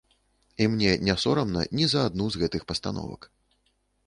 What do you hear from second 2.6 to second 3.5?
пастановак.